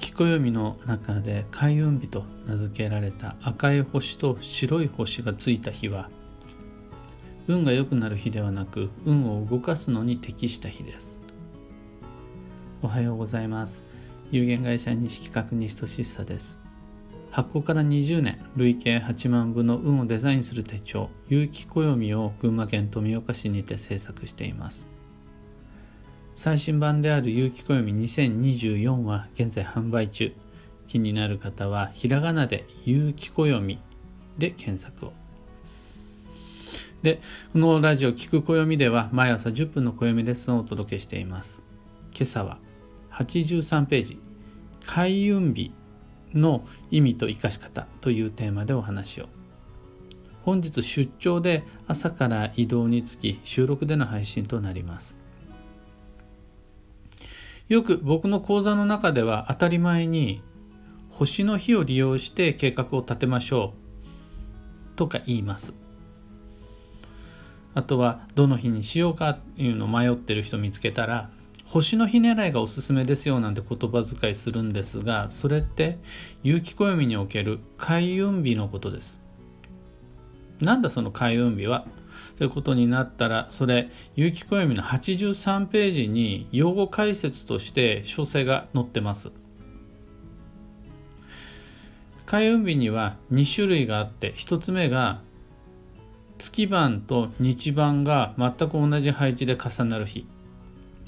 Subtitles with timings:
[0.00, 6.10] 暦の中で開運日と名付けられた赤い星と白い星がついた日は
[7.46, 11.20] 運が良くなる日ではなく運を動かすのに適した日です。
[12.82, 13.84] おはようございます。
[14.30, 16.60] 有限会社西企画西俊久です。
[17.30, 24.88] 発行から20年累計8万部の運をデザインする手帳有機暦を群馬県富岡市にて制作しています。
[26.42, 30.32] 最新版である有機暦2024は現在販売中。
[30.88, 33.78] 気になる方はひらがなで有機暦
[34.38, 35.12] で検索を。
[37.02, 37.20] で
[37.52, 41.62] このラジオ聞く暦では毎朝10分の暦レッスンをお届けしています。
[42.14, 42.56] 今朝は
[43.12, 44.18] 83ページ。
[44.86, 45.74] 開運日
[46.32, 47.86] の意味と生かし方。
[48.00, 49.28] というテーマでお話を。
[50.42, 55.19] 本日出張で朝から移動につき収録での配信となります。
[57.70, 60.42] よく僕の講座の中では当たり前に
[61.08, 63.74] 星の日を利用して計画を立てましょ
[64.94, 65.72] うとか言います。
[67.72, 71.30] あとはどの日にしようかっていうのを迷ってる人見つけたら
[71.64, 76.00] 星の日狙いがおすすめですよなんて言葉遣いするんですがそれって
[76.42, 79.20] 有機暦における開運日のことです。
[80.60, 81.86] なんだその開運日は？
[82.36, 89.32] ということになったらそれ有機暦の83ページに用語解説として詳細が載ってます。
[92.26, 95.20] 開運日には2種類があって1つ目が
[96.38, 100.26] 月番と日番が全く同じ配置で重なる日。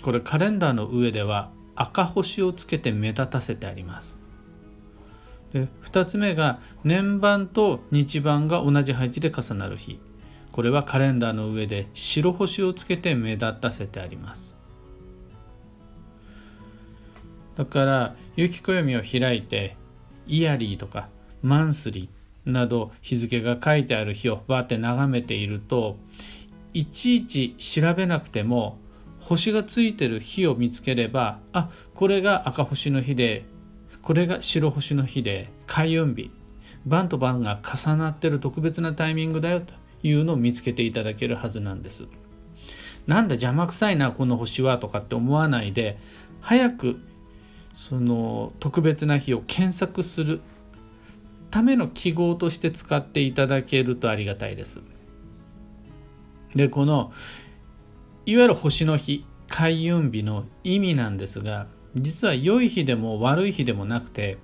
[0.03, 4.19] これカレンダーの上では赤星をつけて目立たせてあります。
[5.53, 10.01] で2つ目が年番と日番が同じ配置で重なる日。
[10.53, 14.55] これはカレンダーの上で白星をつけて目立たせてあります。
[17.57, 19.77] だから有機暦を開いて
[20.27, 21.09] イヤリーとか
[21.43, 25.97] マンスリーなど日付が書いてある日をバーって眺めていると
[26.73, 28.79] いちいち調べなくても
[29.21, 33.45] 星がついてる日を見つければあこれが赤星の日で
[34.01, 36.31] これが白星の日で開運日。
[36.87, 39.73] 晩と晩が重なってる特別なタイミングだよと。
[40.03, 42.07] いうのを見つけていただけるはずなんです。
[43.07, 45.99] なんだ邪魔くさいなこの星はとかって思わないで
[46.41, 47.01] 早く
[47.75, 50.41] その特別な日を検索する
[51.51, 54.81] ための記号として使っていただけるとありがたいです。
[56.55, 57.13] でこの
[58.25, 64.39] いわゆる星の日開運日の意味なんですが実は良い日でも悪い日でもなくて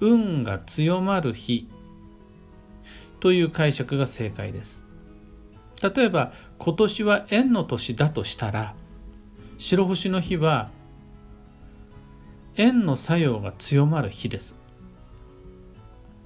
[0.00, 1.68] 運が強まる日
[3.20, 4.84] という解釈が正解です。
[5.82, 8.74] 例えば今年は円の年だとしたら
[9.58, 10.70] 白星の日は
[12.56, 14.56] 円の作用が強まる日です。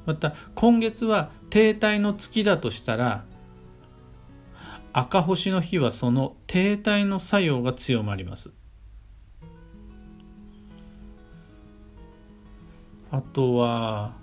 [0.06, 3.24] また今月は停滞の月だとしたら
[4.92, 8.52] 赤星の日はその停滞の作用が強まります。
[13.10, 14.14] あとは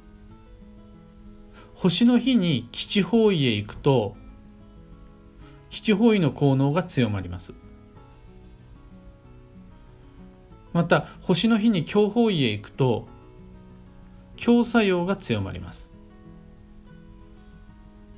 [1.79, 4.17] 星の日に基地方位へ行くと
[5.69, 7.53] 基地方位の効能が強まります。
[10.73, 13.07] また星の日に強方位へ行くと
[14.35, 15.89] 強作用が強まります。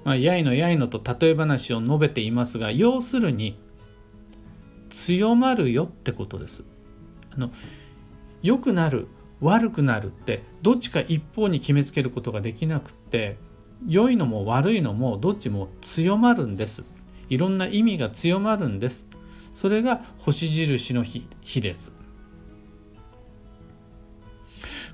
[0.05, 3.59] まあ、やいのやいのと例え話を述べていますが要するに
[4.89, 6.63] 強まるよってことです。
[7.31, 7.51] あの
[8.41, 9.07] 良くなる
[9.39, 13.37] 悪くなるってどっちか一方に決めつけることができなくって
[13.87, 16.83] 良いのも悪いのもどっちも強まるんです。
[17.29, 19.07] いろんな意味が強まるんです。
[19.53, 21.93] それが星印の日日です。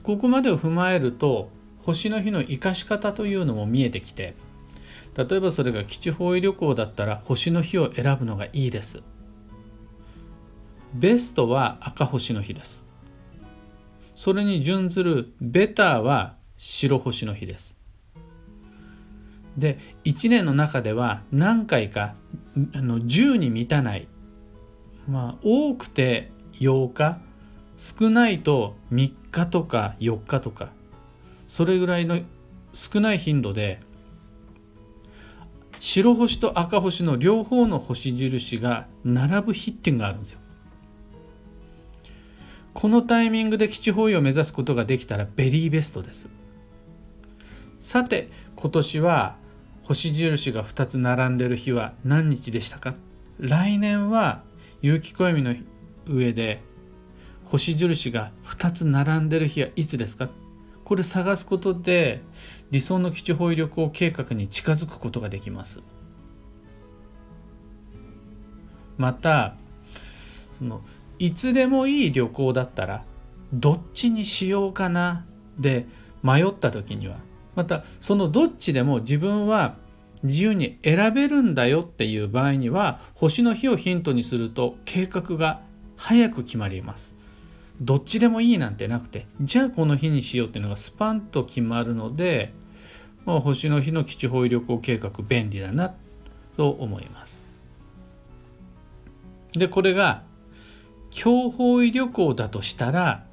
[0.03, 1.50] ここまでを踏まえると
[1.80, 4.36] 星の日の生かし方というのも見えてきて
[5.18, 9.02] 例えばそれが基地方位旅行だったら星の日を選ぶのがいいです。
[10.94, 12.85] ベストは赤星の日です。
[14.16, 17.78] それに準ずるベターは白星の日です。
[19.58, 22.16] で1年の中では何回か
[22.74, 24.08] あの10に満たない
[25.08, 27.20] まあ多くて8日
[27.78, 30.70] 少ないと3日とか4日とか
[31.48, 32.20] それぐらいの
[32.74, 33.80] 少ない頻度で
[35.80, 40.40] 白星と赤星の両方の星印が並ぶ日っていうのがあるんですよ。
[42.74, 46.30] このタイミングで基地方位を目指すことができたらベリーベストです。
[47.80, 49.36] さて今年は
[49.87, 52.93] 星印が2つ並んでる日は何日でしたか？
[53.39, 54.43] 来年は
[54.81, 55.55] 有機暦の
[56.05, 56.61] 上で
[57.45, 60.28] 星印が2つ並んでる日はいつですか？
[60.84, 62.22] これ探すことで
[62.69, 65.81] 理想の基地方位旅行計画に近づくことができます。
[68.97, 69.55] また
[70.57, 70.81] その
[71.17, 73.05] いつでもいい旅行だったら
[73.53, 75.25] どっちにしようかな
[75.57, 75.85] で
[76.23, 77.16] 迷った時には
[77.58, 79.78] またそのどっちでも自分は
[80.22, 85.62] 自由に選べるんだよっていう場合には星の日をヒントにすると計画が
[85.96, 87.16] 早く決まります。
[87.82, 92.54] どっちでもいいなんてなくてじゃあこの日にしようっていうのがスパンと決まるので、
[93.26, 95.96] まあ、星の日の基地方位旅行計画便利だな
[96.58, 97.42] と思います。
[99.54, 100.22] でこれが
[101.09, 103.26] 強方位旅行だとしたら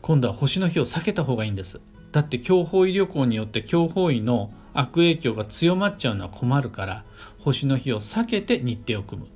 [0.00, 1.82] 今度は星の日を避けた方がいいんです。
[2.12, 7.04] だって強方位旅行によって強方位の悪影響が強まっちゃうのは困るから
[7.38, 9.28] 星の日を避けて日程を組む。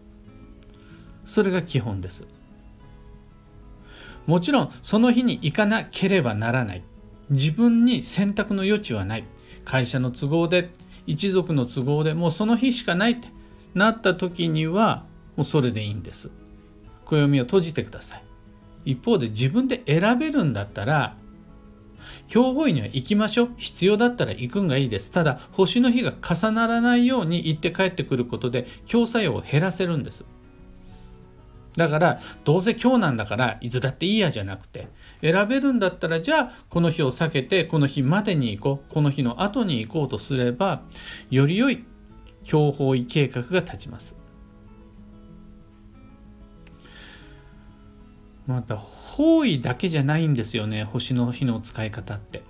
[1.24, 2.24] それが基本です。
[4.26, 6.82] もちろんその日に行かなければならない。
[7.30, 9.24] 自分に選択の余地はない。
[9.64, 10.70] 会社の都合で
[11.06, 13.28] 一族の都合でもうその日しかないって
[13.74, 15.04] なった時には
[15.36, 16.30] もうそれでいいんです。
[17.04, 18.22] 暦を閉じてください。
[18.84, 21.16] 一方で自分で選べるんだったら
[22.28, 23.50] 強法医には行きましょう。
[23.56, 25.10] 必要だったら行くんがいいです。
[25.10, 30.24] ただ星の日が重ならないように行って帰ってくることで強作用を減らせるんです。
[31.76, 34.88] だからどうせ今日なんだからいつだっていいやじゃなくて
[35.20, 40.82] 選べるんだったらじゃあこの日を避けてこの日までに行こうこの日の後に行こうとすれば
[41.30, 41.84] より良い
[42.44, 44.23] 強法医計画が立ちます。
[48.46, 52.42] また方位だけじゃないんですよね星の日の使い方って。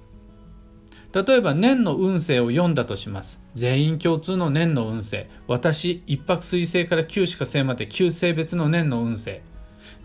[1.15, 3.41] 例えば年の運勢を読んだとします。
[3.55, 5.31] 全員共通の年の運勢。
[5.47, 9.43] 私一泊水星から九死火星まで旧星別の年の運勢。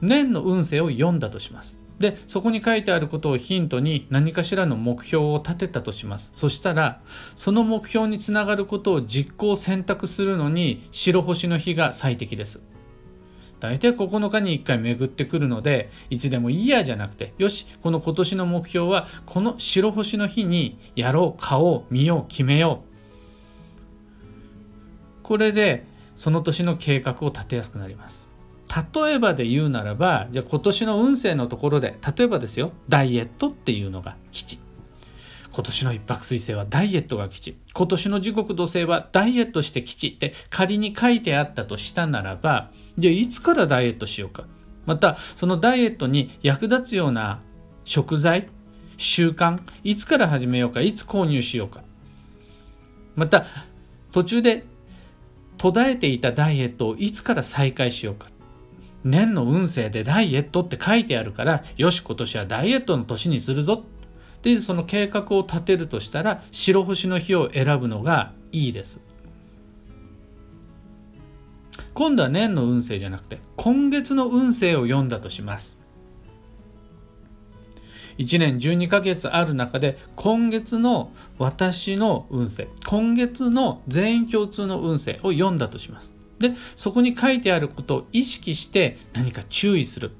[0.02, 1.80] 年の運勢を読んだとします。
[1.98, 6.30] でそこに書いてあることをヒントに何かしらの目標を立てたとします。
[6.36, 7.02] そしたら
[7.36, 12.62] その目標につながることを実行選択するのに白星の日が最適です。
[13.60, 22.90] 大体9日に1回巡ってくるのでいつでもいいやじゃなくてよしこの今年の目標はこの白星の日にやろう買おう見よう決めよう。
[25.24, 25.86] これで
[26.16, 28.28] その年の計画を立てやすくなります。
[28.94, 34.60] 例えばで言うならばじゃあ今年の運勢のところで例えばですよダイエットっていうのが基地
[35.60, 37.58] 今年の一泊水星はダイエットが基地。
[37.74, 44.46] 今年の時刻土星はダイエットして基地って仮に書いてあったとしたならばじゃあいつからダイエットしようか。
[44.86, 47.42] またそのダイエットに役立つような
[47.84, 48.48] 食材
[48.96, 51.84] 習慣いつから始めようかいつ購入しようか。
[53.18, 53.46] また
[54.14, 54.64] 途中で
[55.58, 58.30] 途絶えていたダイエットをいつから再開しようか。
[59.04, 63.84] 年の運勢でダイエットって書いてあるからよし今年はダイエットの年にするぞ。
[64.42, 69.02] でその計画を立てるとしたら白星の日を選ぶのがいいです。
[71.94, 75.78] 今度は年の運勢じゃなくて今月の運勢を読んだとします。
[78.18, 86.14] 1年12ヶ月ある中で今月の私の運勢今月の全員共通の運勢を読んだとします。
[86.40, 90.12] でそこに書いてあることを意識して何か注意する。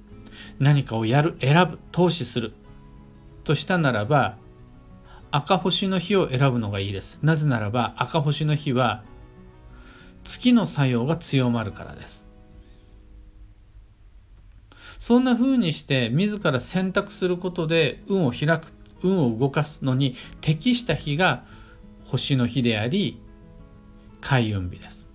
[0.60, 2.54] 何かをやる選ぶ投資する。
[3.50, 4.38] としたならば
[5.32, 7.20] 赤星の日を選ぶのがいいです。
[7.24, 9.04] なぜならば赤星の日は
[10.24, 12.28] 月の作用が強まるからです。
[15.00, 21.44] そんな風にして自ら選択することで運を開く運を動かすのに適した日が
[22.06, 23.20] 星の日であり
[24.22, 25.08] 開運日です。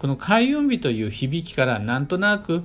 [0.00, 2.62] この開運日という響きからなんとなく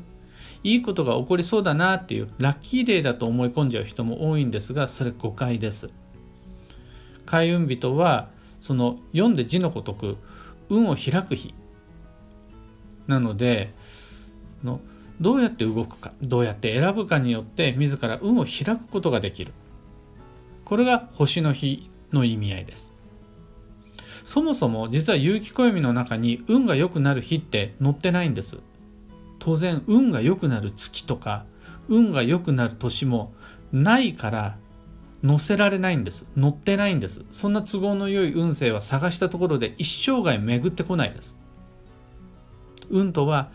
[0.68, 5.90] いいことが起こりそうだなっていうラッキーデーだと思い込んじゃう人も多いんですがそれ誤解です。
[7.26, 8.28] 開運日とは
[8.60, 10.18] その読んで字のごとく
[10.68, 11.54] 運を開く日。
[13.08, 13.74] なので
[14.62, 14.82] の
[15.22, 19.54] どうやって動くかどうやって選ぶかによって自ら運を開くことができる。
[20.66, 22.94] これが星の日の意味合いです。
[24.26, 28.58] そもそも実は有機暦の中に運が良くなる日って載ってないんです。
[29.48, 31.46] 当然運が良くなる月とか
[31.88, 33.34] 運が良くなる年も
[33.72, 34.58] ないから
[35.26, 36.26] 載せられないんです。
[36.38, 37.24] 載ってないんです。
[37.32, 41.38] そんな都合の良い運勢は探したところで一生涯巡ってこないです。
[42.90, 43.50] 運とは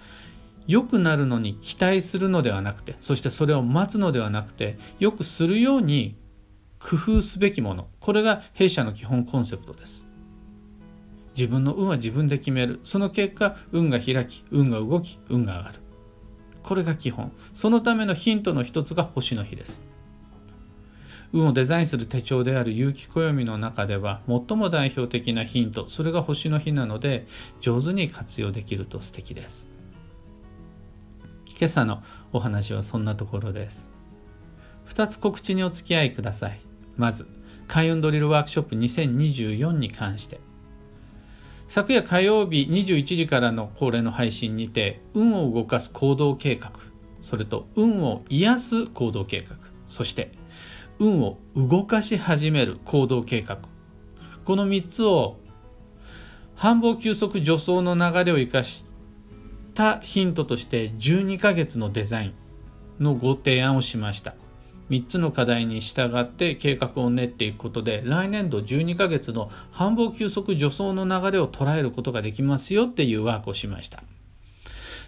[0.67, 6.17] 良くなるのに期待するのではなくてそしてそれを待つのではなくてよくするように
[6.79, 7.89] 工夫すべきもの。
[8.01, 10.07] これが弊社の基本コンセプトです。
[11.37, 12.81] 自分の運は自分で決める。
[12.83, 15.82] その結果運が開き運が動き運が上がる。
[16.63, 17.33] これが基本。
[17.55, 19.81] そのためのヒントの一つが星の日です。
[21.33, 27.27] 運をデザインする手帳である有機暦の中では最も代表的なヒントそれが星の日なので
[27.61, 29.69] 上手に活用できると素敵です。
[31.59, 32.03] 今朝の
[32.33, 33.89] お話はそんなところです。
[34.89, 36.61] 2つ告知にお付き合いください。
[36.97, 37.27] まず
[37.67, 40.41] 開運ドリルワークショップ2024に関して。
[41.75, 46.71] 昨夜火曜日21時からの恒例の配信にて運を動かす行動計画
[47.23, 50.33] それと運を癒す行動計画そして
[50.99, 53.59] 運を動かし始める行動計画。
[54.45, 55.39] この3つを
[56.57, 58.85] 繁忙休息助走の流れを生かし
[59.73, 62.35] たヒントとして12ヶ月のデザイ
[63.01, 64.35] ンのご提案をしました。
[64.93, 74.03] 3つの課題に従って計画を練っていくことで来年度12ヶ月の繁忙休息助走の流れを捉えることができますよっていうワークをしました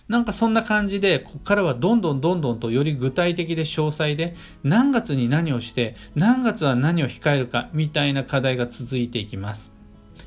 [0.09, 9.73] なんかそんな感じで、ここからはどんどんどんどんとより具体的で詳細で、何月に何をして、何月は何を控えるか、みたいな課題が続いていきます。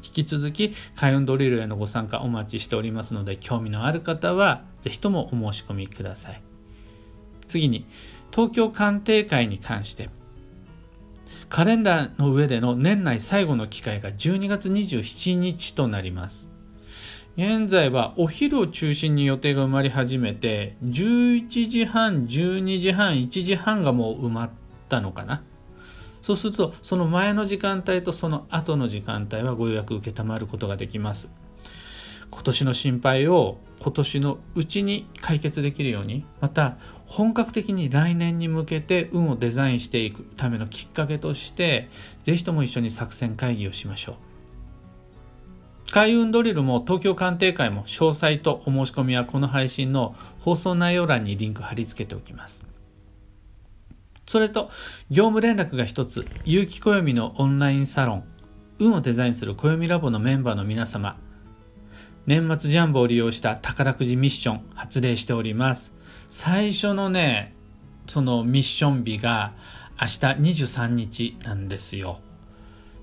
[0.03, 6.41] 引き続き、開運ドリルへのご参加お待ちしておりますので、興味のある方は、ぜひともお申し込みください。
[7.47, 7.85] 次に、
[8.37, 10.11] 東京鑑定会に関して、
[11.49, 16.51] カレンダーの上での年内最後の機会が12月27日となります。
[17.35, 24.49] 現在はお昼を中心に予定が埋まり始めて、11時半、12時半、1時半がもう埋まっ
[24.87, 25.41] たのかな。
[26.21, 31.31] そうすると、その前の時間帯とその後の時間帯はご予約受けたまることができます。
[32.31, 41.89] 今年の心配を今年のうちに解決できるように、また本格的に来年に向けて運をデザインしていくためのきっかけとして、
[42.23, 44.15] ぜひとも一緒に作戦会議をしましょう。
[45.91, 52.65] 開運ドリルも東京鑑定会も詳細とお申し込みはこの配信の放送内容欄にリンク貼り付けておきます。
[54.25, 54.69] それと、
[55.09, 58.23] 業務連絡が一つ、有機暦のオンラインサロン、
[58.79, 61.17] 運をデザインする暦ラボのメンバーの皆様、
[62.27, 65.93] 年末ジャンボを利用した宝くじミッション発令しております。
[66.27, 67.55] 最初のね、
[68.05, 69.53] そのミッション日が
[69.99, 70.17] 明日
[70.65, 72.19] 23日なんですよ。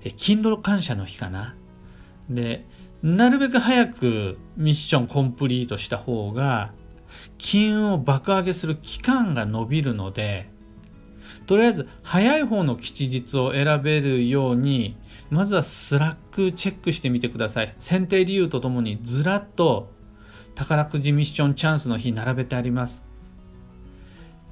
[0.03, 1.55] え、勤労感謝の日かな？
[2.29, 2.65] で、
[3.01, 6.71] なるべく早くミッションコンプリートした方が、
[7.39, 10.51] 金運を爆上げする期間が伸びるので、
[11.45, 14.97] とりあえず早い方の吉日を選べるように、
[15.29, 17.75] まずはスラックチェックしてみてください。
[17.79, 19.91] 選定理由とともにずらっと
[20.55, 23.05] 宝くじミッションチャンスの日並べてあります。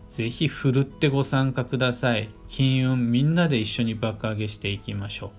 [0.09, 2.29] ぜひふるってご参加ください。
[2.47, 5.31] 金運みんなで一緒に爆上げしていきましょう。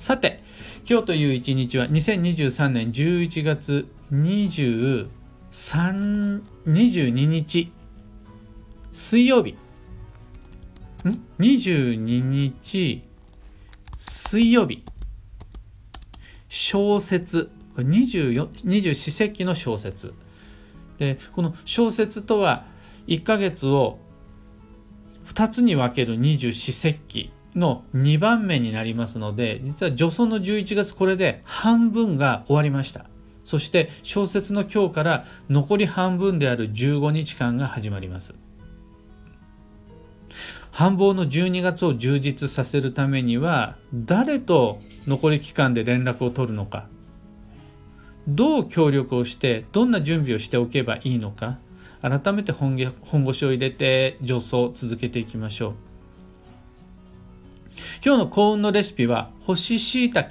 [0.00, 0.42] さて、
[0.88, 5.08] 今日という一日は2023年11月23
[6.66, 7.72] 22日
[8.96, 9.50] 水曜日。
[11.04, 13.02] ん？22日。
[13.98, 14.82] 水曜日。
[16.48, 17.52] 小説。
[17.76, 20.14] 24 24四節気の小説。
[20.96, 22.64] でこの小説とは
[23.06, 23.98] 1ヶ月を
[25.26, 33.10] 2つに分ける二十四節気の2番目になりますので、実は助走の11月これで半分が終わりました。
[33.44, 38.34] そして小説の今日から残り半分である15日間が始まります。
[40.76, 46.86] 繁忙の12月を充実させるためには誰と残り期間で連絡を取るのか
[48.28, 51.56] どう協力をしてどんな準備をしておけばいいのか
[52.02, 52.76] 改めて本
[53.24, 55.74] 腰を入れて助走を続けていきましょう。
[58.04, 60.28] 今日の幸運のレシピは干し椎茸。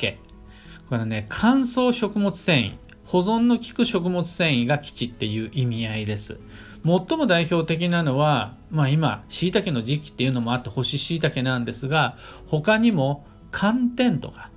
[0.89, 2.84] これね、乾燥食物繊維。
[3.05, 6.39] 保存の効く食物繊維が基地っていう意味合いです。
[6.83, 14.51] 最も代表的なのは、まあ今、椎茸の時期っていうのもあって干し椎茸なんですが、他にも寒天とか、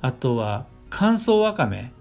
[0.00, 1.92] あとは乾燥わかめ、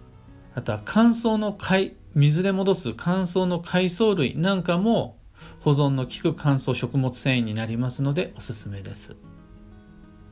[0.56, 5.18] あとは乾燥の海、水で戻す乾燥の海藻類なんかも
[5.60, 9.16] 保存の効く乾燥食物繊維になりますのでおすすめです。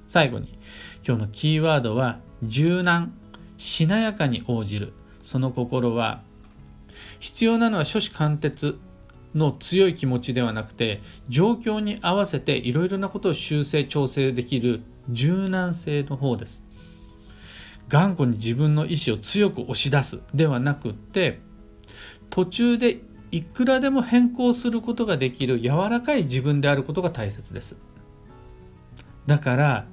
[0.07, 0.59] 最後に
[1.07, 3.13] 今日のキーワードは柔軟
[3.57, 4.93] しなやかに応じる
[5.25, 6.22] その心は
[7.20, 8.77] 必要なのは初子貫徹
[9.34, 16.63] の強い気持ちではなくて状況に合わせていろいろなことを修正調整できる柔軟性の方です。
[17.88, 21.39] 頑固に自分の意思を強く押し出すではなくって
[22.29, 23.00] 途中で
[23.32, 27.77] いくらでも変更することができる柔らかい自分であることが大切です。
[29.25, 29.86] だから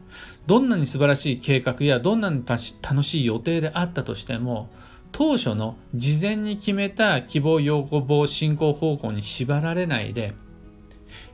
[0.46, 4.68] どんなに素晴らしい計画やどんなに楽しい予定であったとしても
[5.12, 10.32] 当初の事前に決めた希望要望進行方向に縛られないで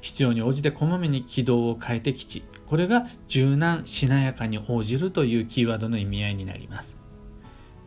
[0.01, 2.43] 必要に応じてこまめに軌道を変えてきち。
[2.67, 6.99] これが柔軟しなやかに応じるというキーワードの意味合いになります。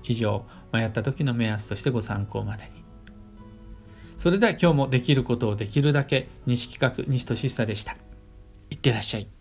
[0.04, 2.72] 以上迷った時の目安としてご参考までに。
[4.18, 7.98] それでは今日もできることをできるだけ西企画西俊久でした。
[8.70, 9.41] いってらっしゃい。